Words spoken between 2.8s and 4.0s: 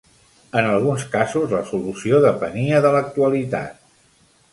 de l'actualitat.